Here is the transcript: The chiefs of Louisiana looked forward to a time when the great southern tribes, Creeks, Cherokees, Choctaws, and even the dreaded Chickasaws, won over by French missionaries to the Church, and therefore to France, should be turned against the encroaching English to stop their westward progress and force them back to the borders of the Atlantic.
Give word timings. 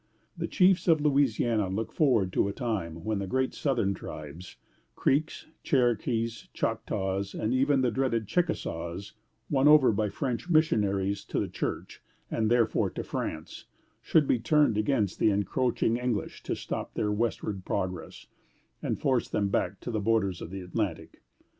The 0.35 0.47
chiefs 0.47 0.87
of 0.87 0.99
Louisiana 0.99 1.69
looked 1.69 1.93
forward 1.93 2.33
to 2.33 2.47
a 2.47 2.53
time 2.53 3.03
when 3.03 3.19
the 3.19 3.27
great 3.27 3.53
southern 3.53 3.93
tribes, 3.93 4.55
Creeks, 4.95 5.45
Cherokees, 5.61 6.47
Choctaws, 6.55 7.35
and 7.35 7.53
even 7.53 7.81
the 7.81 7.91
dreaded 7.91 8.25
Chickasaws, 8.27 9.13
won 9.47 9.67
over 9.67 9.91
by 9.91 10.09
French 10.09 10.49
missionaries 10.49 11.23
to 11.25 11.39
the 11.39 11.47
Church, 11.47 12.01
and 12.31 12.49
therefore 12.49 12.89
to 12.89 13.03
France, 13.03 13.65
should 14.01 14.27
be 14.27 14.39
turned 14.39 14.75
against 14.75 15.19
the 15.19 15.29
encroaching 15.29 15.97
English 15.97 16.41
to 16.41 16.55
stop 16.55 16.95
their 16.95 17.11
westward 17.11 17.63
progress 17.63 18.25
and 18.81 18.99
force 18.99 19.29
them 19.29 19.49
back 19.49 19.79
to 19.81 19.91
the 19.91 19.99
borders 19.99 20.41
of 20.41 20.49
the 20.49 20.61
Atlantic. 20.61 21.21